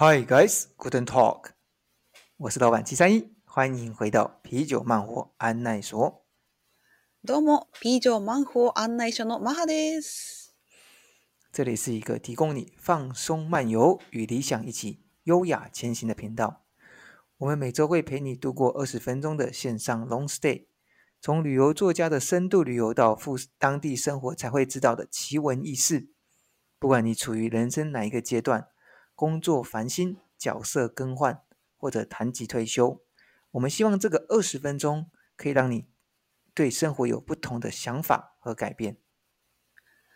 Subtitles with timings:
[0.00, 1.52] Hi guys, guten Tag，
[2.36, 6.26] 我是老板七三一，欢迎回到啤酒慢活案内所。
[7.24, 10.50] どうも、P 城万宝案内所のマハです。
[11.50, 16.66] 这里是一个提供你放松漫游与理想一起优雅前行的频道。
[17.38, 20.66] 我们每周会陪你度过二十分钟的线上 long stay，
[21.22, 26.10] 从旅游作家的深度旅游到赴当地生活才会知道的奇闻异事。
[26.78, 28.68] 不管你处于人生哪一个阶段，
[29.20, 31.40] 工作烦心、角色更换
[31.76, 33.00] 或者谈及退休，
[33.52, 35.86] 我们希望这个二十分钟可以让你
[36.54, 38.96] 对生活有不同的想法和改变。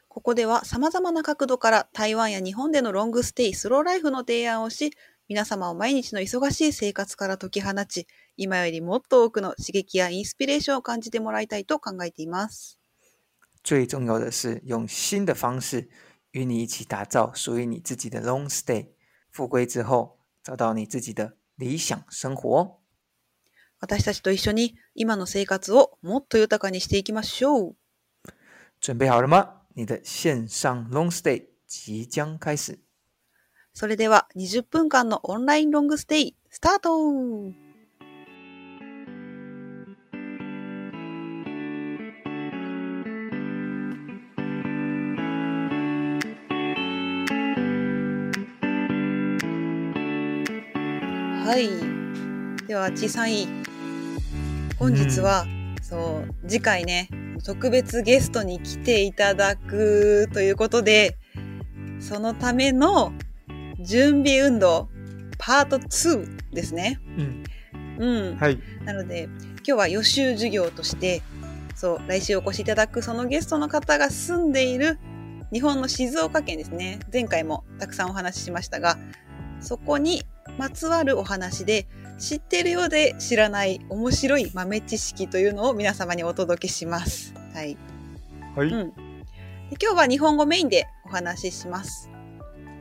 [0.09, 4.93] ここでは様々な角度から台湾や日本でのロングステイ、スローライフの提案をし、
[5.29, 12.81] 皆様を毎日の忙しい生活から解き放ち、今よりもっと多くの刺激やインスピレーションを感じてもらいたいと考えています。
[13.63, 15.89] 最重要的是用新的方式
[16.33, 18.89] 与你一起打造属于你自己的 long stay。
[19.35, 22.79] 复归之后，找到你自己的理想生活。
[23.81, 27.77] 私たちと一緒に今の生活をもっと豊かにしていきましょう。
[28.81, 29.63] 准备好了吗？
[29.75, 32.81] 你的线上 long stay 即将开始。
[33.73, 36.97] それでは20分間のオンラインロングステイ、スタート
[51.46, 51.70] はい。
[52.66, 53.48] では、ちさんい。
[54.80, 55.46] 本日は、
[55.84, 57.08] そう、次回ね、
[57.46, 61.20] 特別ゲストに来ていただくということで、
[62.00, 63.14] そのための
[63.80, 64.90] 準備運動、
[65.38, 67.00] パート2ですね。
[67.16, 67.44] 嗯，
[68.00, 68.38] うん。
[68.38, 68.58] はい。
[68.84, 69.26] なので、
[69.58, 71.22] 今日は予習授業として、
[71.76, 74.98] そう、来週お越しいただくそのゲストの方が住んでいる
[75.54, 76.98] 日本の静岡県ですね。
[77.14, 78.98] 前回もたくさんお話ししましたが、
[79.60, 80.24] そこに
[80.58, 87.34] まつわるお話で、知っているようで知らない面白い豆知識というのを皆様にお届けします。
[87.54, 87.78] はい。
[88.56, 88.68] はい。
[88.70, 88.94] うん
[89.70, 92.10] で今日は日本語メインでお話しします。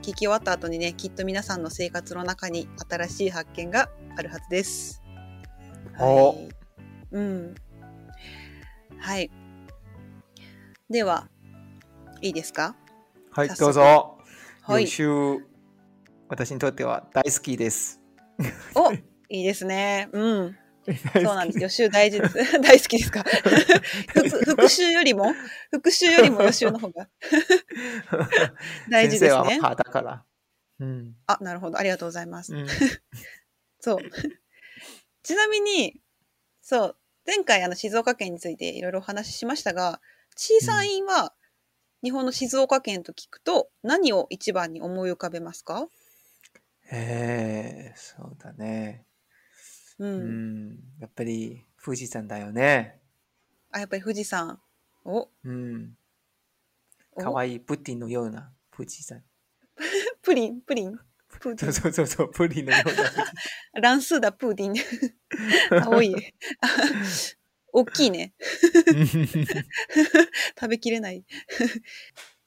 [0.02, 3.88] 聞き終わった後にね、きっと皆さんの生活の中に新しい発見が
[4.18, 5.02] あるはずです。
[5.98, 6.48] おはい。
[7.12, 7.54] うん。
[8.98, 9.30] はい。
[10.90, 11.30] では、
[12.20, 12.76] いいですか？
[13.30, 14.18] はい、どうぞ。
[14.60, 14.86] はい。
[16.28, 18.00] 私にとっては大好きです。
[18.74, 18.98] おい
[19.28, 20.08] いですね。
[20.12, 20.56] うん。
[20.86, 21.60] そそうなんです。
[21.60, 22.34] 予習大事です。
[22.60, 23.22] 大好きですか？
[24.14, 25.32] 復復習よりも？
[25.70, 27.08] 復習よりも予習の方が
[28.90, 29.44] 大事ですね。
[29.44, 30.24] 先生はだから。
[30.80, 31.16] うん。
[31.26, 31.78] あ、なるほど。
[31.78, 32.54] ありがとうございます。
[32.54, 32.66] うん。
[33.80, 33.98] そう。
[35.22, 36.00] ちなみに、
[36.60, 36.96] そう、
[37.26, 40.00] 前回あの静岡県についていろいろお話ししましたが、
[40.36, 41.32] 小さいは
[42.02, 45.86] 日本の静岡県と聞くと何を一番に思い浮かべますか？
[46.90, 49.06] ええそうだね。
[49.98, 50.06] う。
[50.18, 50.38] うん
[50.72, 50.78] ん。
[51.00, 53.00] やっぱり富士山だよね。
[53.70, 54.60] あ、やっぱり富士山。
[55.04, 55.96] お、うん。
[57.16, 59.22] おかわいいプティのような富士山。
[60.22, 60.98] プリン、プリン。
[61.40, 61.72] プーデそうィン。
[61.72, 63.30] そうそうそう、プリンのような富士
[63.74, 64.74] 乱数だ、プーディン。
[65.84, 66.14] 青い。
[66.60, 66.68] あ
[67.72, 68.34] 大きいね。
[68.90, 69.64] 山。
[70.58, 71.24] 食べきれない。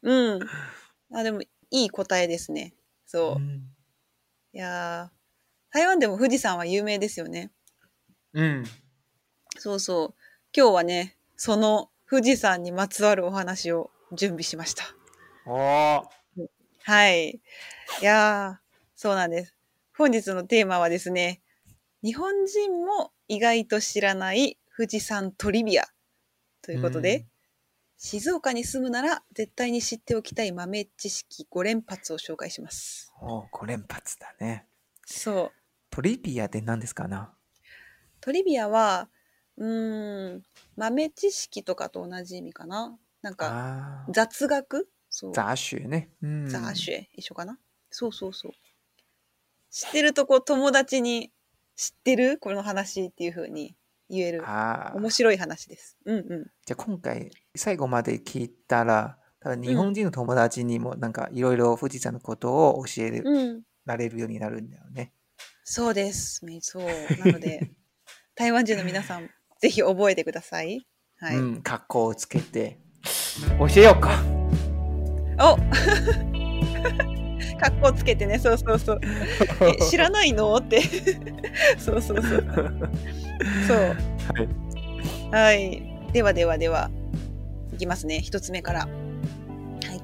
[0.03, 0.51] うん。
[1.13, 1.47] あ、でも、い
[1.85, 2.73] い答えですね。
[3.05, 3.39] そうう。
[3.39, 3.76] ん
[4.57, 7.51] いやー、台湾でも富士山は有名ですよね。
[8.33, 8.63] うん。
[9.55, 10.13] そうそう。
[10.51, 14.85] 今日はね、その富士山にまつわるお話を準備しました。
[15.45, 16.03] おー。
[16.85, 17.29] はい。
[17.29, 17.39] い
[18.01, 19.53] やー、そうなんです。
[19.95, 21.39] 本日のテーマはですね、
[22.01, 25.85] 日本人も意外と知らない富士山トリビア
[26.63, 27.27] ということで、
[27.99, 33.11] 静岡に住むなら絶対に知っておきたい豆知識5連発を紹介します。
[33.21, 34.67] うん、おー、5連発だね。
[35.05, 35.51] そう。
[35.89, 37.33] トリビアって何ですかな？
[38.21, 39.09] トリビアは、
[39.57, 40.43] うーん、
[40.75, 42.95] 豆知識とかと同じ意味かな。
[43.23, 44.05] なんか。
[44.13, 44.87] 雑学？
[45.09, 45.33] そう。
[45.33, 46.11] 雑学ね。
[46.21, 46.47] うん。
[46.47, 47.57] ザーシュ一緒かな？
[47.89, 48.51] そうそうそう。
[49.71, 51.31] 知ってるとこ友達に
[51.75, 52.37] 知ってる？
[52.37, 53.75] この話っていう風に
[54.09, 54.43] 言える。
[54.93, 55.97] 面白い話です。
[56.05, 56.51] うんうん。
[56.65, 63.61] じゃあ今回最後まで聞いたら、多分日本人の友達にもなんかいろいろ富士山のことを教えうん。
[63.85, 65.13] られるようになるんだよね。
[65.63, 66.43] そうです。
[66.45, 66.83] めそう。
[67.25, 67.71] なので、
[68.35, 69.29] 台湾人の皆さん、
[69.61, 70.85] ぜひ覚えてください。
[71.19, 71.37] はい。
[71.37, 72.79] うん、格好をつけて
[73.57, 74.21] 教えようか。
[75.39, 75.57] お
[77.59, 78.99] 格好つけてね、そうそうそう。
[79.61, 80.55] え 知らないの？
[80.55, 80.81] って。
[81.77, 82.45] そうそうそう。
[83.67, 83.77] そう。
[83.77, 83.93] は
[85.31, 85.31] い。
[85.31, 86.11] はい。
[86.11, 86.89] ではではでは、
[87.77, 88.19] いきますね。
[88.19, 88.79] 一つ目から。
[88.81, 88.87] は
[89.93, 90.01] い。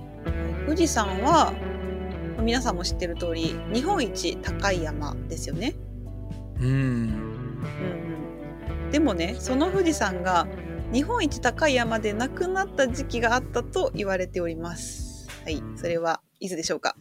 [0.66, 1.52] 富士山は、
[2.40, 5.74] 皆さんも知ってる通り日本一高い山ですよね。
[6.60, 6.66] うん。
[6.66, 6.72] うん
[8.86, 10.46] うん、でもねその富士山が
[10.92, 15.30] 日本一高い山でなくなった時期があったと言われております。
[15.46, 16.96] はい、それはいつでしょうか？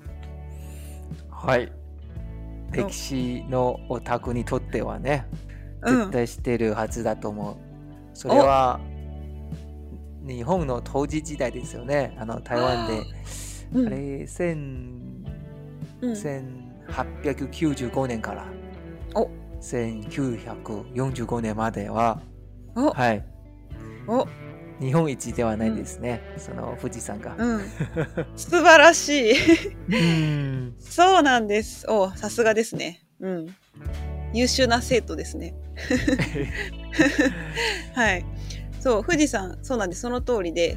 [1.28, 1.72] はい。
[2.70, 5.26] 歴史のオタクにとってはね、
[5.82, 7.56] うん絶対知ってるはずだと思う。
[8.14, 8.80] それは、
[10.26, 12.16] 日本の統治時代ですよね。
[12.18, 13.02] あの、台湾で、
[13.74, 15.24] うんあれ、千
[16.00, 16.14] うん
[17.22, 18.44] 1895年から
[19.14, 19.30] お
[19.60, 22.20] 1945年までは、
[22.74, 23.24] おはい、
[24.08, 24.26] お
[24.80, 27.36] 日本一ではないですね、その富士山が。
[27.38, 27.60] うん、
[28.36, 29.34] 素晴らしい。
[29.88, 31.86] うんそうなんです。
[31.88, 33.04] おさすがですね。
[33.20, 33.54] うん。
[34.34, 35.54] 優秀な生徒ですね。
[37.94, 38.24] はい。
[38.82, 40.02] そう、富士山、そうなんです。
[40.02, 40.76] その通りで。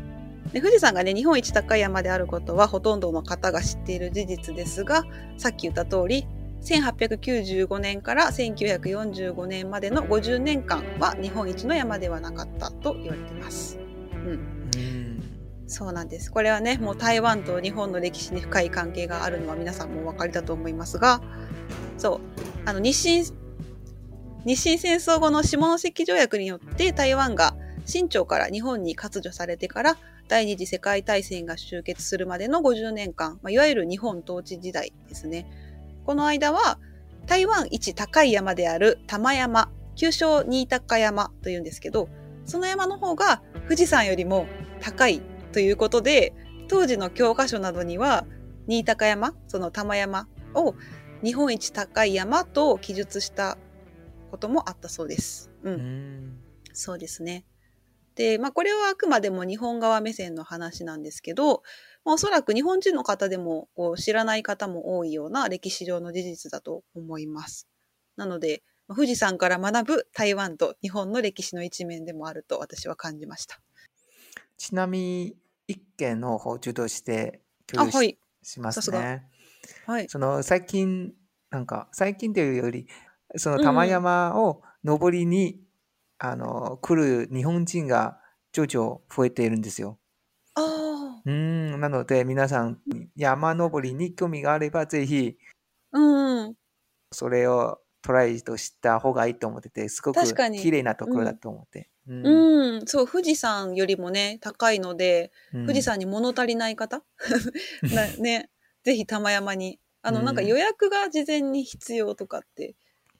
[0.53, 5.03] で富士山がね、日本一高い山であることはほとんどの方が知っている事実ですが、
[5.37, 6.27] さっき言った通り、
[6.61, 13.79] 1895年から1945年までの50年間は日本一の山ではなかったと言われています。
[14.13, 14.29] うん。
[14.29, 15.05] うん
[15.67, 16.31] そうなんです。
[16.31, 21.21] これはね、もう台湾と日本の歴史に深い関係があるのは皆さんもお分かりだと思いますが、
[21.97, 22.19] そう、
[22.69, 23.33] あの日清、
[24.45, 27.55] 日清戦争後の下関条約によって台湾が
[27.85, 29.97] 清朝から日本に割除されてから
[30.27, 35.45] 第二次世界大戦が終結するまでの50年間、まあ、いわゆる日本統治時代ですね。
[36.05, 36.79] この間は
[37.25, 42.09] 台湾一高い山である玉山、旧称新高山というんですけど、
[42.45, 44.47] その山の方が富士山よりも
[44.81, 45.21] 高い
[45.51, 46.33] ということで
[46.67, 48.25] 当時の教科書などには
[48.67, 50.75] 新高山その玉山を
[51.23, 53.57] 日本一高い山と記述した
[54.31, 55.51] こともあったそうです。
[55.63, 56.39] う、うんん
[56.73, 57.45] そうですね。
[58.15, 61.63] で、まあこれはあくまでも日本側目線の話なんですけど、
[62.03, 67.67] まあ、おそらく日本人の方でもこう知らない方も多いような歴史上の事実だと思います。
[68.15, 73.59] なので、まあ富士山から学ぶ台湾と日本の歴史の一面でもあると私は感じました。
[74.57, 75.35] ちなみに
[75.67, 77.41] 一件の方受動して
[77.75, 78.17] あ、共有し,、はい。
[78.43, 79.23] しますね。
[79.85, 80.09] はい。
[80.09, 81.13] その最近
[81.49, 82.87] なんか最近というより
[83.37, 85.59] そのうん玉山を登りに、
[86.17, 88.19] あの来る日本人が
[88.51, 89.99] 徐々増えているんですよ。
[90.55, 91.21] ああ。
[91.25, 92.79] うんなので皆さん
[93.15, 95.37] 山登りに興味があればぜひ
[95.91, 96.55] うん。
[97.11, 101.89] それをトライとした方がいいと思っててすごく確かに綺麗なところだと思って。
[102.07, 102.27] うん
[102.77, 107.03] うん、そう、富士山よりもね、高いので、うん富士山に物足りない方、
[107.93, 108.49] なね、
[108.83, 109.79] ぜひ玉山に。
[110.03, 112.75] あの、うんなんか予約が事前に必要とかって、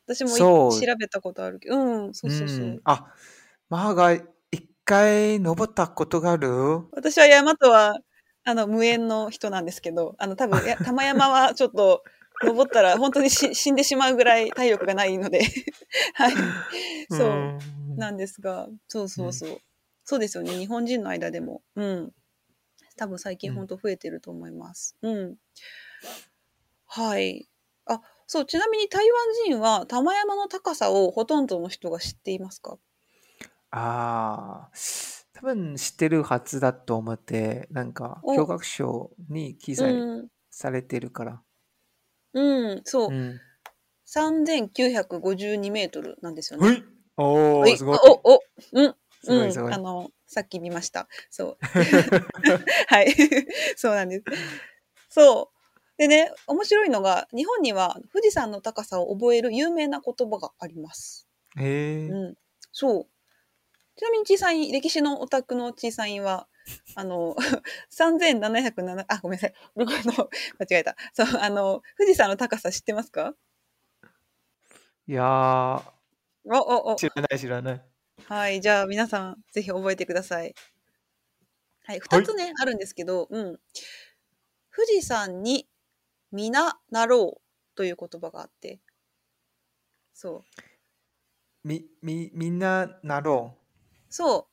[0.08, 2.68] 私も調べたことあるけど、うん、そうそうそう。
[2.68, 3.14] んあ、
[3.70, 6.50] マーが一回登ったことがある？
[6.92, 7.98] 私は山とは、
[8.44, 12.04] あの、無縁の人なんですけど、あの、多分、 玉山はちょっと、
[12.44, 15.40] 登ったら本当にし死んでしまうぐらい体力がないので、
[16.14, 16.36] はい。
[17.10, 17.30] そう。
[17.30, 19.58] んなんですが、そうそうそう。
[20.04, 20.52] そうですよね。
[20.58, 21.64] 日本人の間でも。
[21.76, 22.12] うん。
[22.98, 24.98] 多分最近うん本当増えてると思います。
[25.02, 25.38] うん。
[26.88, 27.48] はい。
[28.28, 32.78] あ、そう、ちなみに台湾人は玉山の高さをほとんどの人が知っていますか？
[33.72, 34.72] ああ、
[35.34, 40.28] 多分知ってるはずだと思って、なんかお教科書に記う載ん。
[40.52, 41.42] されてるから。
[42.34, 43.12] うん、そう。
[43.12, 43.42] うん。
[44.06, 46.68] 3952メートルなんですよね。
[46.68, 46.84] はい。
[47.18, 48.00] おー、はいすごい。
[48.26, 48.86] お、お、うん。
[48.88, 49.78] うんすごいすごいあ。
[49.80, 51.08] の、さっき見ました。
[51.30, 51.58] そう。
[52.88, 53.14] はい。
[53.78, 54.26] そうなんです。
[55.10, 55.55] そう。
[55.98, 61.28] でね、面白いのが、日本には富士山の高さを覚える有名な言葉があります。
[61.58, 62.08] へえ。
[62.08, 62.36] うん。
[62.72, 63.08] そう。
[63.96, 66.48] ちなみに小さい、歴史のオタクの小さいは、
[66.96, 67.36] あの、
[67.92, 69.54] 3707、あ、ごめんなさい。
[69.76, 70.98] 僕の、間違えた。
[71.14, 73.36] そう、あの、富士山の高さ知ってますか？
[75.08, 75.84] いやー、
[76.46, 76.96] お、お、お。
[76.96, 77.86] 知らない知らない。
[78.26, 80.56] はい、じゃあ皆さんぜひ覚えてください。
[81.84, 83.60] はい、二つね、あるんですけど、うん。
[84.76, 85.70] 富士山に
[86.36, 87.42] 皆なろう
[87.76, 88.80] という言葉があって、
[90.14, 90.44] そう。
[91.64, 93.56] み、み、みんななろ
[94.10, 94.46] そう。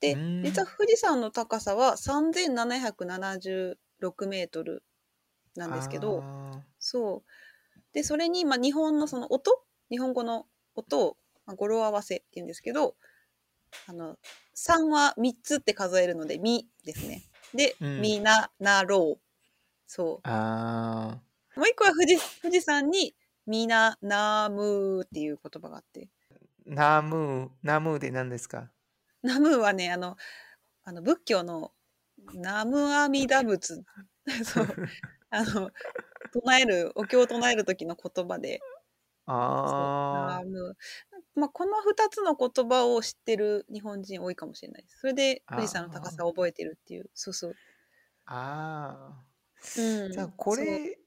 [0.00, 4.82] でうーん、実は富士山の高さは3776メートル
[5.56, 5.58] う。
[5.58, 7.30] なんですけど、あそう。
[7.92, 11.16] で、それに、まあ、日本のその音、日本語の音を、
[11.46, 12.94] まあ、語呂合わせっていうんですけど、
[13.88, 14.16] あの、
[14.54, 17.22] 3は3つって数えるので、みですね。
[17.54, 19.29] で、うんみな、なろう。
[19.92, 21.20] そーあ
[21.56, 21.58] う。
[21.58, 23.12] もう一個は富士富士山に、
[23.44, 26.08] みな、なむっていう言葉があって。
[26.64, 28.70] ー、ナム、ナムで何ですか？
[29.22, 30.16] ナムはね、あの、
[30.84, 31.72] あの仏教の
[32.34, 33.84] ナム阿弥陀仏。
[34.44, 34.66] そう。
[35.30, 35.72] あの、
[36.32, 38.60] 唱える、お経を唱える時の言葉で。
[39.26, 40.76] ああーもう
[41.34, 44.98] まあ、この2つの言葉を知ってる日本人多いかもしれないです。
[45.00, 47.10] それで富士山の高さを覚えてるっていう。
[47.14, 47.54] そうそう。
[48.26, 49.29] あ、あ
[49.78, 50.10] うん、あ。
[50.10, 50.98] じゃあこれ、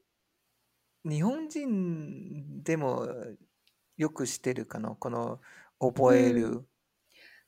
[1.04, 3.08] 日本人でも
[3.96, 4.90] よく知ってるかな？
[4.90, 5.40] この
[5.78, 6.66] 覚える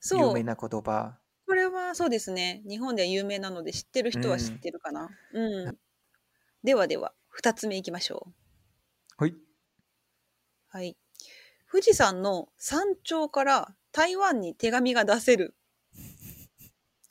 [0.00, 1.18] そう有名な言葉。
[1.46, 2.62] これはそうですね。
[2.68, 5.08] 日本では有名なので知ってる人は知ってるかな？
[5.32, 5.78] うん。
[6.64, 8.32] ではでは、2つ目いきましょ
[9.18, 9.24] う。
[9.24, 9.34] はい。
[10.68, 10.96] はい。
[11.70, 15.56] 富士山の山頂から台湾に手紙が出せる。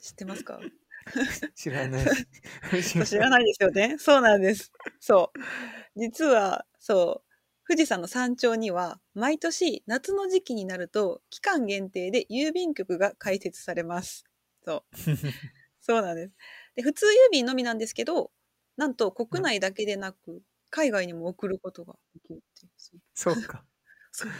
[0.02, 0.60] 知ってますか？
[1.56, 2.06] 知らない。
[3.06, 3.96] 知らないですよね。
[4.00, 4.72] そうなんです。
[5.00, 6.00] そう。
[6.00, 7.30] 実は、そう。
[7.68, 14.26] 富士山の山頂には、毎年夏の時期になると、期間限定で郵便局が開設されます。
[14.66, 14.84] そう。
[15.82, 16.34] そうなんです。
[16.76, 18.32] で、普通郵便のみなんですけど、
[18.78, 23.02] なんと国内だけでなく、海外にも送ることができるっていう。
[23.16, 23.66] そうか。
[24.12, 24.32] そう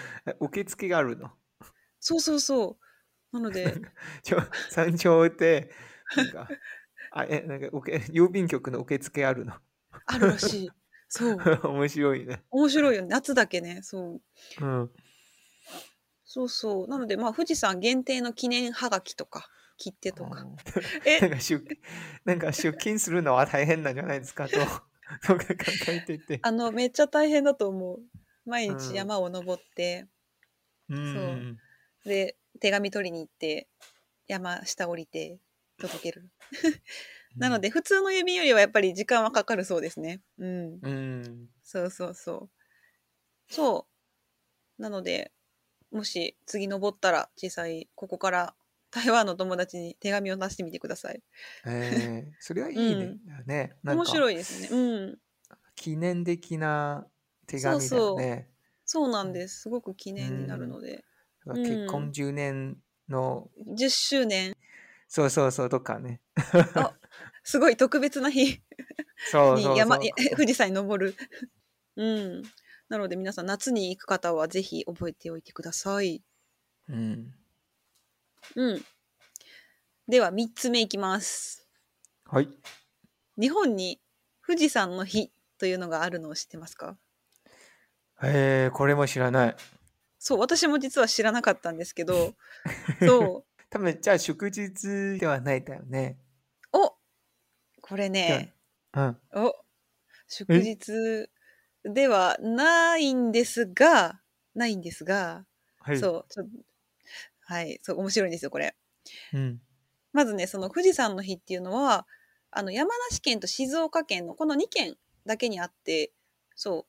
[0.42, 1.32] 受付があるの？
[2.02, 2.78] そうそうそ
[3.34, 3.38] う。
[3.38, 3.82] なので、
[4.24, 5.72] ちょ山頂って、
[6.14, 6.54] なんか、
[7.12, 9.54] あえなんか受け 郵便局の受付あるの？
[10.08, 10.76] あるらしい。
[11.08, 11.46] そう。
[11.64, 12.44] 面白いね。
[12.50, 13.08] 面白いよね。
[13.10, 13.82] 夏だけね。
[13.84, 14.22] そう。
[14.58, 14.92] うん。
[16.26, 16.88] そうそう。
[16.88, 19.48] なので、まあ、富士山限定の記念はがきとか、
[19.78, 20.46] 切手とか。
[21.20, 21.28] なえ？
[21.28, 21.64] ん、か出
[22.26, 24.50] なんか出勤するのは大変なんじゃないですか？
[24.50, 24.66] と、
[25.24, 26.44] とか考えてて。
[26.44, 28.04] あの、めっちゃ大変だと思う。
[28.46, 30.08] 毎うん日山を登って、
[30.90, 31.62] うん。
[32.06, 33.68] で、手紙取りに行って、
[34.28, 35.40] 山下降りて、
[35.78, 36.30] 届ける。
[37.36, 40.22] なので、普通の郵便よりはやっぱり時間はかかるそうですね。
[40.38, 40.80] うん。
[40.82, 41.50] うん。
[41.64, 42.50] そうそうそ
[43.50, 43.54] う。
[43.54, 43.88] そ
[44.80, 44.82] う。
[44.82, 45.32] なので、
[45.92, 48.56] もし次登ったら小さい、ここから
[48.92, 51.22] 台湾の友達に手紙を出してみてください。
[51.66, 52.84] えー、それはいいね。
[52.94, 53.20] うん
[53.86, 54.70] 面か白いですね。
[54.72, 55.18] うん。
[55.76, 57.06] 記念的な
[57.46, 58.50] 手紙だよね。
[58.86, 59.62] そうなんです。
[59.62, 61.04] すごく記念になるので。
[61.46, 62.78] だから結婚10年
[63.10, 64.56] の、10周年、
[65.08, 66.22] そうそうそうとかね。
[67.44, 68.62] すごい特別な日
[69.32, 71.16] そうそうそうに山、い富士山に登る。
[71.96, 72.44] うん。
[72.90, 76.24] なので皆さん夏に行く方はぜひ覚えておいてください。
[76.90, 77.34] うん。
[78.56, 78.86] うん。
[80.08, 81.68] では3つ目いきます。
[82.26, 82.50] はい。
[83.40, 84.00] 日本に
[84.46, 86.98] 富士山の日というのがあるのを知ってますか？
[88.22, 89.56] えー、これも知らない。
[90.20, 92.34] そう、私も実は知らなかったんですけど、
[93.00, 93.55] そう。
[93.70, 96.20] 多分じゃあ祝日ではないだよね。
[96.74, 96.96] お
[97.82, 98.54] これね、
[98.94, 99.22] うん。
[99.36, 99.54] お
[100.28, 101.30] 祝日
[101.84, 104.22] ではないんですが、
[104.56, 105.46] ないんですが、
[105.80, 105.98] はい。
[105.98, 106.46] そう、ちょ
[107.42, 108.76] はい、そう、面白いんですよ、これ。
[109.34, 109.62] うん。
[110.14, 112.08] まずね、その富士山の日っていうのは、
[112.52, 114.96] あの、山梨県と静岡県のこの2県
[115.26, 116.12] だけにあって、
[116.56, 116.86] そう、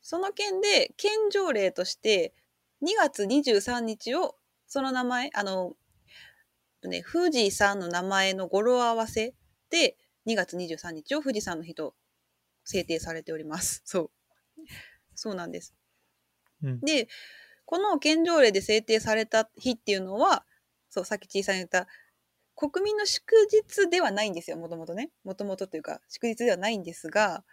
[0.00, 2.34] その県で県条例として、
[2.80, 5.74] 2月23日を、その名前、あの、
[6.88, 9.34] ね、富士山の名前の語呂合わせ
[9.70, 9.96] で、
[10.26, 11.94] 2月23日を富士山の日と
[12.64, 13.82] 制定されております。
[13.86, 14.10] そう。
[15.14, 15.74] そうなんです。
[16.62, 16.80] うん。
[16.80, 17.08] で、
[17.64, 20.44] この県条例で制定された日っていうのは、
[20.88, 21.86] そう、さっき小さん言った、
[22.56, 25.10] 国民の祝日ではないんですよ、もともとね。
[25.24, 27.44] もともとというか、祝日ではないんですが、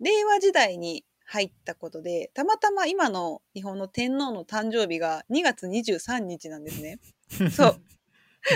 [0.00, 6.98] 令和時代に入ったことで、たまたま今の日本の天皇の誕生日が2月23日なんですね。
[7.54, 7.82] そう。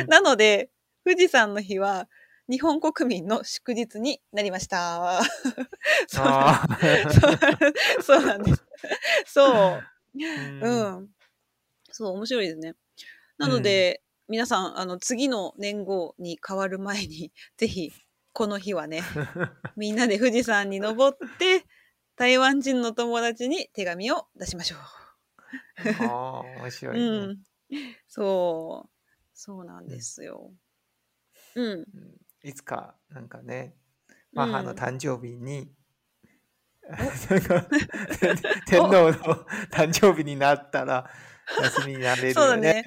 [0.09, 0.71] なので、
[1.05, 2.09] 富士山の日は、
[2.49, 5.23] 日本国民の祝日になりました。
[6.09, 6.67] そうなんあ
[7.11, 8.65] そうそうなんです。
[9.27, 9.81] そ
[10.15, 10.19] う。
[10.19, 11.05] ーううん。
[11.05, 11.09] ん。
[11.91, 12.75] そう、面白いですね。
[13.39, 17.93] なので、皆さん、あの、次の年号に変わる前に、 ぜひ、
[18.33, 19.03] この日はね、
[19.77, 21.65] みんなで富士山に登って、
[22.17, 26.97] 台湾人の友達に手紙を出しましょあー面白う。
[26.97, 27.07] いね。
[27.07, 27.43] うん。
[28.07, 28.94] そう。
[29.35, 30.53] そうなんですよ。
[31.57, 31.67] うん。
[31.67, 31.85] うん
[32.45, 33.75] いつか、なんかね、
[34.35, 35.73] 母の誕生日に、
[38.21, 38.37] 天
[38.67, 39.13] 天皇の
[39.71, 41.11] 誕生日になったら、
[41.63, 42.35] 休みになれる。
[42.35, 42.85] そうだね。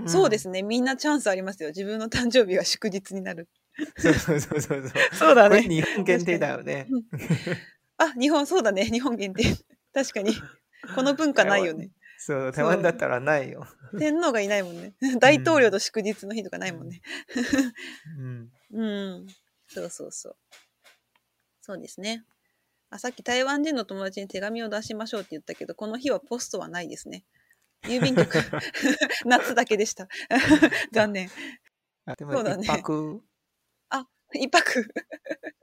[0.00, 0.62] んそうですね。
[0.62, 1.70] みんなチャンスありますよ。
[1.70, 3.48] 自分の誕生日が祝日になる。
[3.98, 5.34] そうそうそうそうそう。
[5.34, 5.62] だね。
[5.62, 6.86] 日本限定だよね。
[7.98, 8.84] あ、日本、そうだね。
[8.84, 9.42] 日本限定。
[9.92, 10.34] 確かに。
[10.94, 11.90] この文化ないよね。
[12.22, 13.66] そう、台湾だったらないよ。
[13.98, 14.92] 天皇がいないもんね。
[15.18, 17.00] 大統領と祝日の日とかないもんね。
[18.18, 18.50] うん。
[18.72, 18.84] う
[19.22, 19.26] ん。
[19.68, 20.36] そうそうそう。
[21.62, 22.24] そうですね。
[22.90, 27.24] あさっき台湾人の友達に手紙を出しましょうって言ったけど、この日はポストはないですね。
[27.84, 28.28] 郵便局、
[29.24, 30.06] 夏だけでした。
[30.92, 31.30] 残念。
[32.04, 33.22] あでもそうだね一泊、
[34.34, 34.92] 一泊。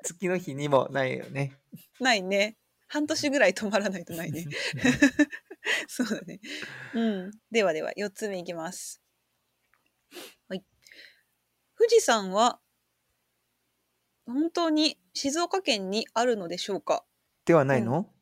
[0.04, 1.54] 月の日にもないよね。
[2.00, 2.58] ないね。
[2.88, 4.46] 半年ぐらい泊まらないとないね。
[5.88, 6.40] そうだね。
[6.94, 7.32] うん。
[7.52, 9.02] ではでは、4つ目いきます。
[10.50, 10.64] はい。
[11.78, 12.60] 富士山は、
[14.28, 17.04] 本当に静岡県にあるのでしょうか？
[17.46, 18.14] ではないの、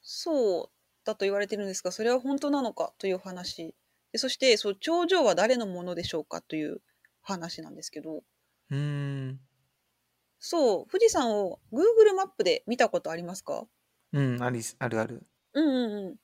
[0.00, 3.74] そうだと言われてるんですが、それは本当なのかという話。
[4.12, 6.80] でそして、そう頂上は誰のものでしょうかという
[7.22, 8.22] 話なんですけど、
[8.70, 9.46] うーん。
[10.38, 13.68] そう、富士山を Google マップで見たことありますか？
[14.12, 15.28] うん、ありすあるある。
[15.56, 16.16] うんうんうん。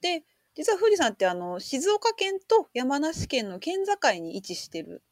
[0.00, 5.02] で、実は富士山ってあの静岡県と山梨県の県境に位置してる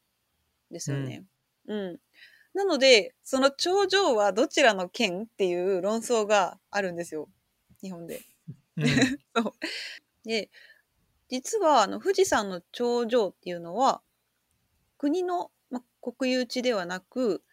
[0.71, 1.23] んですよね。
[1.67, 1.99] うん。
[2.55, 7.29] なので、その頂上はどちらの県っていう論争があるんですよ。
[7.81, 8.21] 日本で。
[8.77, 8.85] うん、
[9.35, 9.53] そう。
[10.23, 10.49] で、
[11.29, 14.01] 実はあの富士山の頂上っていうのは、
[14.97, 17.43] 国の、ま、国有地ではなく、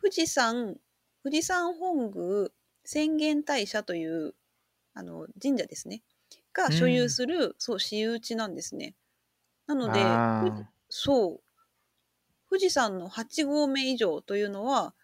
[0.00, 0.80] 富士山、
[1.22, 2.50] 富士山本宮
[2.84, 4.34] 浅間大社という
[4.94, 6.02] あの神社ですね。
[6.52, 8.94] が所有する、そう、私有地なんですね。
[9.66, 10.00] なので、
[10.88, 11.40] そう。
[12.48, 14.94] 富士山の8合目以上というのは、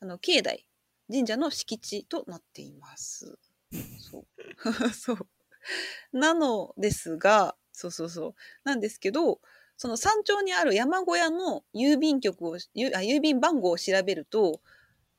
[0.00, 0.68] あの、境内、
[1.10, 3.38] 神社の敷地となっています。
[3.98, 4.24] そう。
[4.94, 5.28] そう。
[6.12, 8.34] なのですが、そうそうそう。
[8.64, 9.40] なんですけど、
[9.76, 14.60] その山頂にある山小屋の郵便局を、郵便番号を調べると、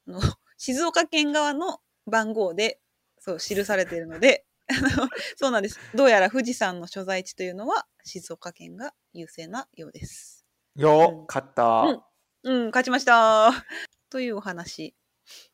[0.07, 0.21] あの
[0.57, 2.79] 静岡県側の番号で、
[3.27, 4.45] そう、記されているので、
[5.35, 5.77] そうなんです。
[5.93, 10.45] どうやら富士山の所在地というのは静岡県が優勢なようです。
[10.77, 11.63] ーよ、勝った。
[11.63, 12.03] うん
[12.43, 13.51] うん、勝ちました。
[14.09, 14.95] というお話。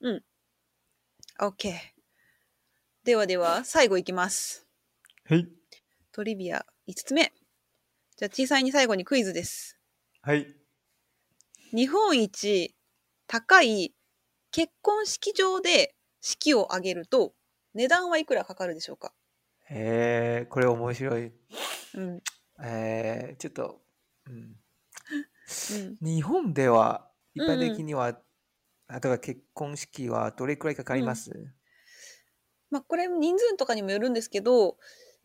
[0.02, 0.26] うん。
[1.40, 1.74] OK。
[3.06, 4.68] ではでは、最後いきます。
[5.26, 5.50] はい。
[6.12, 7.34] トリビア5つ目。
[8.18, 9.80] じゃあ、小さいに最後にクイズです。
[10.22, 10.56] はい。
[11.72, 12.76] 日本一
[13.26, 13.96] 高い
[14.52, 17.34] 結婚式場で式を挙げると、
[17.74, 19.14] 値段はいくらかかるでしょうか？
[19.70, 21.34] えー、これ面白い。
[21.94, 22.24] うん。
[22.64, 23.82] えー、ちょっと、
[24.26, 24.56] うん、
[25.68, 25.98] うん。
[26.02, 31.32] 日本では一般うんうん的には、例えば結婚式はどれくらいかかります、
[32.70, 34.78] まあ、これ人数とかにもよるんですけど、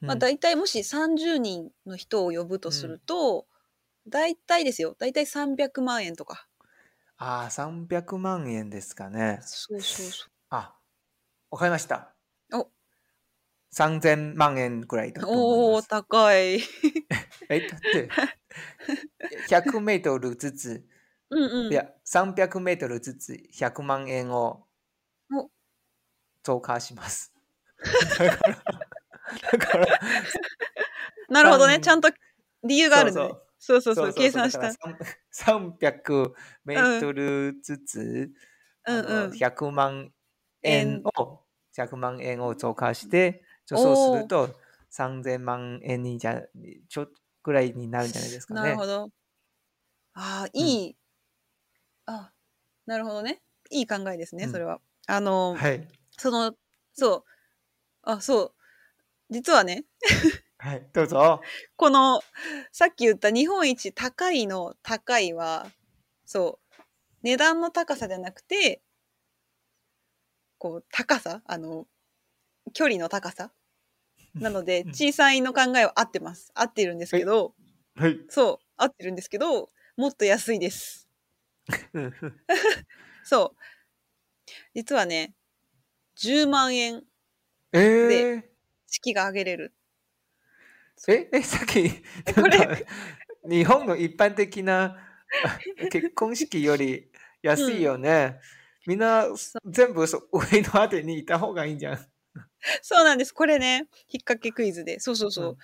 [0.06, 3.46] まあ、うん大体もし30人の人を呼ぶとすると、
[4.08, 4.96] 大体ですよ。
[4.98, 6.48] 大体300万円とか。
[7.16, 9.40] ああ、300万円ですかね。
[9.40, 10.30] そうそうそう。
[10.50, 10.78] あ、
[11.50, 12.17] わかりました。
[12.52, 12.70] お
[13.70, 15.88] 3000万円くらいだと思います。
[15.88, 16.60] 高い。
[17.48, 18.08] え、だって、
[19.46, 20.88] 100メートルずつ、
[21.30, 21.72] うんうん。
[21.72, 24.66] いや、300メートルずつ100万円を
[25.30, 25.50] お
[26.42, 27.32] 増加します。
[28.18, 28.62] だから、
[29.52, 29.86] だから、
[31.28, 31.74] なるほどね。
[31.74, 32.10] 三ちゃんと
[32.64, 33.20] 理由があるね。
[33.58, 34.14] そうそうそうそう。
[34.14, 34.78] 計算しだた。
[34.78, 34.94] から
[35.30, 36.34] 3 300
[36.64, 38.32] メートルずつ、
[38.86, 39.32] うんうん。
[39.32, 40.12] 100万
[40.62, 41.40] 円を、
[41.78, 44.50] 100万円を増加して、そうすると
[44.90, 46.42] 3000万円にじゃ
[46.88, 47.12] ちょっと
[47.42, 48.60] くらいになるんじゃないですかね。
[48.60, 49.10] なるほど。
[50.14, 50.96] ああ、いい。
[52.06, 52.32] あ
[52.86, 53.42] なるほどね。
[53.70, 54.80] いい考えですね、うんそれは。
[55.06, 55.86] あの、はい。
[56.18, 56.54] その、
[56.94, 57.24] そう。
[58.02, 58.54] あ、そう。
[59.30, 59.84] 実はね、
[60.58, 60.88] はい。
[60.92, 61.40] どうぞ。
[61.76, 62.20] この、
[62.72, 65.70] さっき言った日本一高いの高いは、
[66.24, 66.82] そう、
[67.22, 68.82] 値段の高さじゃなくて、
[70.58, 71.86] こう、高さあの、
[72.72, 73.52] 距離の高さ？
[74.34, 76.50] なのでう、ん小さいの考えは合ってます。
[76.54, 77.54] 合ってるんですけど、
[77.96, 78.18] はい。
[78.28, 81.08] そう、合ってるんですけど、もっと安いです。
[83.24, 83.56] そう。
[84.74, 85.34] 実はね、
[86.16, 87.04] 10万円
[87.72, 88.44] えー、
[88.86, 89.74] 式が挙げれる。
[91.08, 91.88] え、え、さっき、
[92.34, 92.86] これ
[93.48, 94.96] 日本の一般的な
[95.44, 95.58] あ
[95.90, 97.10] 結婚式より
[97.42, 98.40] 安いよね。
[98.88, 101.98] みんなそ全部そ上のあてにいた方がいいんじゃん。
[102.80, 103.32] そうなんです。
[103.32, 104.98] これね、引っ掛けクイズで。
[104.98, 105.48] そうそうそう。
[105.50, 105.56] うん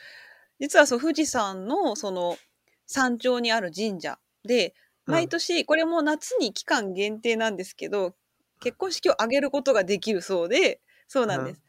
[0.61, 2.39] 実はそう、富士山のその
[2.87, 4.75] 山頂にある神社で、
[5.07, 8.15] うん毎年、これも夏に期間限定なんですけど、
[8.61, 11.63] 結婚式を挙げることができるそうで、そうなんです。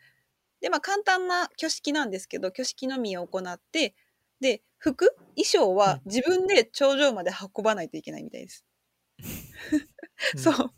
[0.62, 3.96] で、まあ簡単な挙式なんですけど、挙式のみを行って、
[4.40, 8.64] で、服衣装は自分で頂上まで運ばないといけないみたいです。
[10.36, 10.72] うんそう。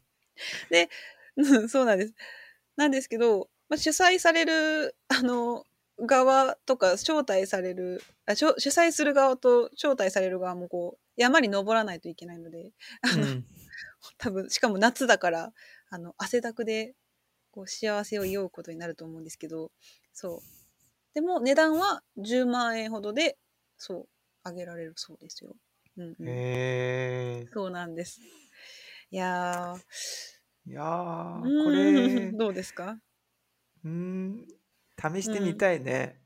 [0.69, 0.89] で、
[1.35, 2.13] う んそうなんです。
[2.75, 5.65] なんですけど、まあ、主催される、あの、
[5.99, 12.71] 側とか、招待される、あしょ主催する側と招待される側もこう、山に登らないといけないので、
[13.01, 13.45] あの、うん
[14.17, 15.53] 多分、しかも夏だから、
[15.89, 16.95] あの、汗だくで、
[17.51, 19.71] こう、幸せを祝うことになると思うんですけど、
[20.13, 20.41] そう。
[21.13, 23.37] でも、値段は10万円ほどで、
[23.77, 24.09] そう、
[24.43, 25.55] あげられるそうですよ。
[25.97, 26.27] うん、うん。
[26.29, 28.21] へえそうなんです。
[29.09, 29.77] いやー、
[30.69, 32.97] いやこーれん、どうですか？
[33.85, 34.45] うーん、
[34.99, 36.19] 試してみたいね。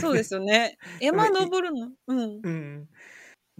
[0.00, 0.78] そうですよね。
[1.00, 1.90] 山登るの？
[2.06, 2.40] うん。
[2.42, 2.88] うん。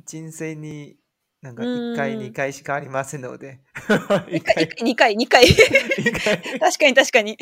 [0.04, 0.96] 人生に
[1.42, 3.60] なんかうん1回、2回しかありませんので。
[4.28, 5.44] 一1回、 回、二回、二回？
[5.98, 6.42] 2回。
[6.60, 7.36] 確かに確かに。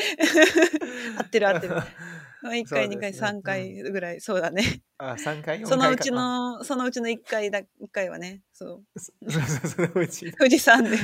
[1.18, 1.74] 合ってる合ってる。
[2.48, 4.82] 1回、2回、そうですね3回ぐらい、そうだね。
[4.98, 6.16] あ、3回、4回そのうちか。
[6.16, 8.84] の、そのうちの1回だ、一回はね、そう。
[8.96, 10.32] あ そそうそう、そのうち。
[10.32, 10.98] 富士山で。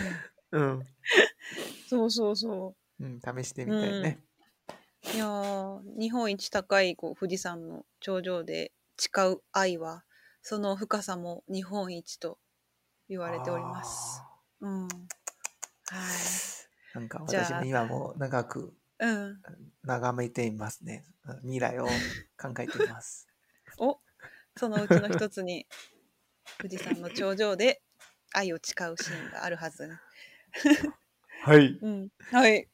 [0.53, 0.87] うん。
[1.89, 4.23] そうそうそうん、試してみたいね。
[5.15, 5.17] う。
[5.17, 10.05] いやー日本一高いこう富士山の頂上で誓う愛は、
[10.43, 12.39] その深さも日本一と
[13.09, 14.23] 言われております。
[14.61, 14.89] うん。
[14.89, 14.91] はい。
[16.95, 19.43] なんか私も今も長くうん。
[19.83, 21.05] 眺めていますね。
[21.27, 21.87] うん未来を
[22.41, 23.27] 考えています。
[23.79, 24.01] お
[24.57, 25.67] そのうちの一つに
[26.59, 27.83] 富士山の頂上で
[28.33, 29.99] 愛を誓うシーンがあるはずね。
[31.43, 31.79] はい。
[31.81, 32.09] うん。
[32.31, 32.69] はい。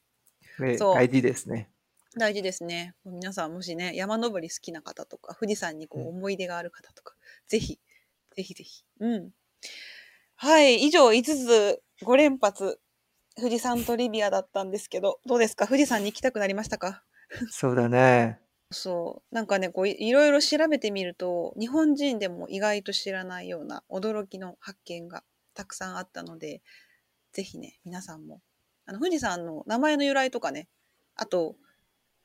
[0.56, 1.70] これそう大事ですね。
[2.16, 2.94] 大事ですね。
[3.06, 7.14] 皆さんもしね、山登り好きな方とか、富士山にこうんう思い出がある方とか、
[7.48, 7.80] ぜひ、
[8.36, 8.84] ぜひぜひ。
[9.00, 9.30] うん。
[10.36, 10.82] はい。
[10.82, 12.80] 以上5つ5連発、
[13.36, 15.66] 富士山トリビアだったんですけど、どうですか？
[15.66, 17.02] 富士山に行きたくなりましたか？
[17.50, 18.40] そうだね。
[18.70, 19.34] そう。
[19.34, 26.62] なんかね、こういいろいろ調べてみると、日本人でも意外と知らないような驚きの発見がたくさんあったので、
[27.32, 28.40] ぜひね、皆さんも、
[28.86, 30.68] あの、富士山の名前の由来とかね、
[31.16, 31.56] あと、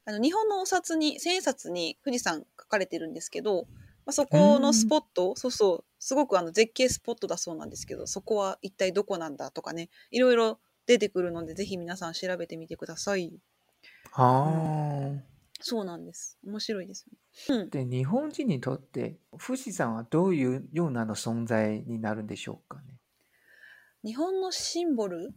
[0.05, 3.67] あの、日本のお札に、千円札に富士山書かれてるんですけど、
[4.05, 13.31] まあ、そこのスポット、そうそう、すごくあの絶景スポットだそうなんですけど、そこは一体どこなんだとかね、いろいろ出てくるので、ぜひ皆さん調べてみてください。
[14.13, 15.23] ああ。
[15.59, 16.37] そうなんです。
[16.43, 17.05] 面白いです
[17.47, 17.63] よね。
[17.63, 17.69] うん。
[17.69, 22.99] で、日本人にとって富士山はどういうようなの存在になるんでしょうかね。
[24.03, 25.33] 日本のシンボル？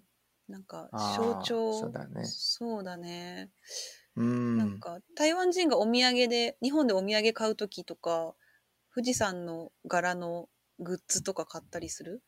[0.49, 1.79] なんか象徴？
[1.79, 3.51] そうだねそうだね
[4.17, 4.59] うん。
[4.59, 8.35] なんか台湾人がお土産で日本でお土産買う時とか
[8.95, 10.49] 富士山の柄の
[10.81, 12.23] グッズとか買ったりする、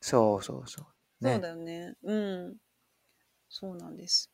[0.00, 0.86] そうそうそう。
[1.20, 1.48] ねそうだ。
[1.48, 1.94] よね。
[2.02, 2.56] うん。
[3.48, 4.30] そうなんです。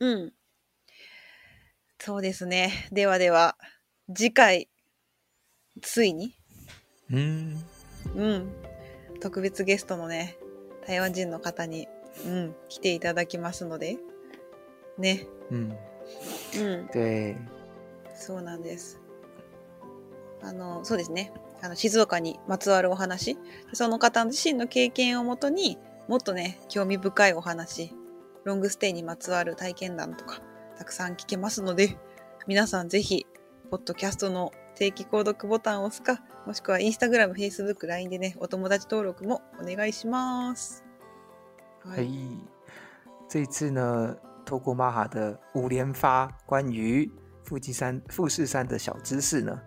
[0.00, 0.32] うん。
[1.98, 2.88] そうですね。
[2.92, 3.56] ではでは
[4.14, 4.68] 次回
[5.82, 6.34] ついに？
[7.10, 7.64] うん。
[8.14, 8.52] うん。
[9.20, 10.36] 特別ゲストのね
[10.86, 11.88] 台湾人の方に、
[12.24, 13.98] うん、来ていただきますので
[14.98, 15.26] ね。
[15.50, 15.78] うん。
[16.58, 16.88] うん。
[16.88, 17.36] 对。
[18.14, 18.98] そうなんです。
[20.42, 23.38] あのそうですねあの静岡にまつわるお話。
[23.72, 27.94] その方自身の経験をもとにもっとね興味深いお話
[28.44, 30.40] ロングステイにまつわる体験談とか
[30.78, 31.98] たくさん聞けますので
[32.46, 33.26] 皆さんぜひ
[33.70, 40.82] ポッドキャストの定期購読ボタンを押すかもしくはインスタグラム、フェイスブック、LINE でねお友達登録もお願いします。
[41.84, 42.08] は嘿，
[43.28, 47.08] 这一次呢，透过玛哈的五连发关于
[47.44, 49.60] 富士山富士山的小知识呢，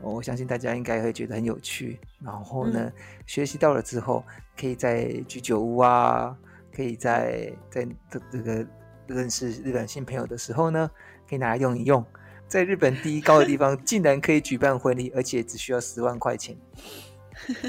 [0.00, 2.00] 我相信大家应该会觉得很有趣。
[2.24, 2.90] 然后呢，
[3.26, 4.24] 学习到了之后，
[4.58, 6.36] 可以在居酒屋啊，
[6.74, 8.66] 可以在在这这个
[9.06, 10.90] 认识日本新朋友的时候呢，
[11.28, 12.04] 可以拿来用一用。
[12.48, 16.56] 在日本第一高的地方， 竟然可以举办婚礼，而且只需要十万块钱。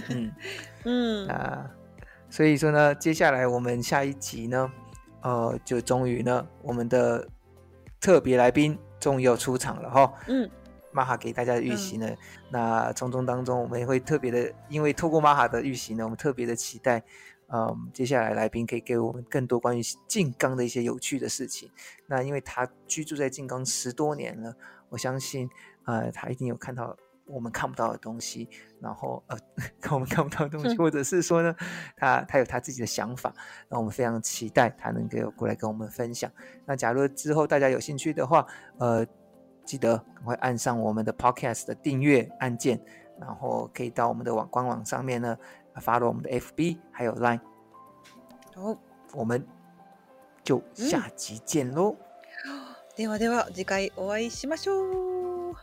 [0.10, 0.32] 嗯。
[0.86, 1.28] うん。
[1.28, 1.70] 那
[2.30, 4.72] 所以说呢，接下来我们下一集呢，
[5.22, 7.28] 呃，就终于呢，我们的
[8.00, 10.14] 特别来宾终于要出场了哈。
[10.28, 10.50] うん。
[10.97, 12.09] 玛哈给大家的预习呢，
[12.51, 17.03] 那从中当中我们也会特别的，因为透过玛哈的预习呢，我们特别的期待，
[17.49, 21.71] 嗯，接下来来宾可以给我们更多关于静冈的一些有趣的事情。
[22.07, 24.57] 那因为他居住在静冈十多年了，
[24.89, 25.47] 我相信，
[25.85, 28.49] 呃，他一定有看到我们看不到的东西，
[28.81, 29.37] 然后呃，
[29.81, 31.55] 看我们看不到的东西，嗯或者是说呢，
[31.97, 33.35] 他他有他自己的想法，
[33.69, 36.31] 那我们非常期待他能够过来跟我们分享。
[36.65, 38.47] 那假如之后大家有兴趣的话，
[38.79, 39.05] 呃，
[39.67, 42.81] 记得赶快按上我们的 Podcast 的订阅按键，
[43.21, 45.37] 然后可以到我们的网官网上面呢
[45.81, 47.41] 发了我们的 FB 还有 Line，
[48.57, 48.79] お
[49.13, 49.47] 我们
[50.45, 51.97] 就下集见喽。
[52.97, 55.55] ではでは次回お会いしましょう。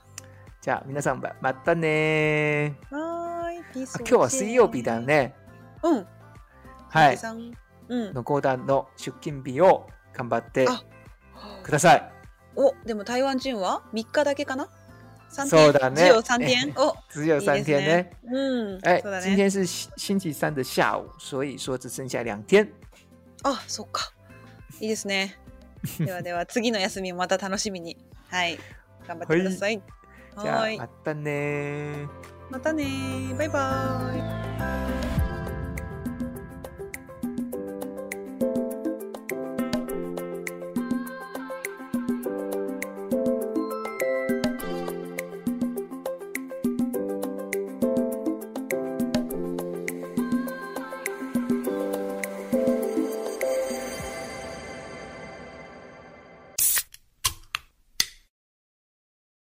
[0.61, 3.63] じゃあ皆さんままたねはーい。
[3.73, 4.99] 今日は水曜日だ。
[4.99, 5.33] ね。
[5.81, 6.07] うん。
[6.89, 7.17] はい。
[7.89, 8.13] うん。
[8.13, 10.83] の講談の出勤日を頑張ってあ
[11.63, 12.12] ください。
[12.55, 14.67] お、でも台湾人は？3日だけかな？
[15.29, 16.73] そうだね只有三天。
[16.77, 18.05] お、只有三天呢。
[18.31, 18.79] うん。
[18.83, 19.35] 哎そうだ、今ね。
[19.35, 22.71] 天是星星期三的下午，所以说只剩下两天。
[23.43, 24.11] あ、そっか。
[24.79, 25.35] いいですね。
[25.99, 27.97] ではでは次の休みもまた楽しみに。
[28.29, 28.59] はい。
[29.07, 29.81] 頑張ってください。
[30.41, 30.87] じゃはーいあま。
[30.87, 32.07] たね
[32.49, 32.85] またね
[33.37, 34.83] バイバーイ。